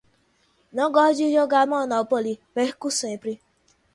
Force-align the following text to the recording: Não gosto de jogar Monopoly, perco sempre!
Não 0.73 0.91
gosto 0.91 1.17
de 1.17 1.31
jogar 1.31 1.67
Monopoly, 1.67 2.39
perco 2.55 2.89
sempre! 2.89 3.39